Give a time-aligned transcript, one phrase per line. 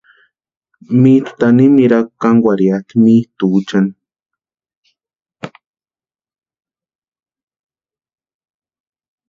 [1.01, 3.93] Mitʼu tanimirhakwa kankwarhiatʼi mitʼuchani.